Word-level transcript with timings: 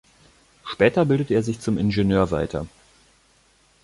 Später 0.65 1.05
bildete 1.05 1.35
er 1.35 1.43
sich 1.43 1.59
zum 1.59 1.77
Ingenieur 1.77 2.31
weiter. 2.31 2.65